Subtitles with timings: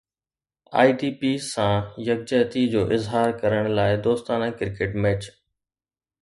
[0.83, 1.75] آئي D Ps سان
[2.07, 5.31] يڪجهتي جو اظهار ڪرڻ لاءِ دوستانه ڪرڪيٽ ميچ